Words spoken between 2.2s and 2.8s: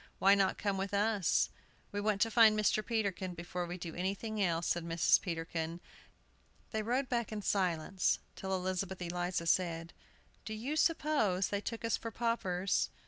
to find